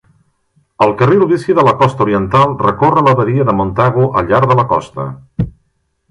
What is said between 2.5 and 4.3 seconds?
recorre la badia de Montagu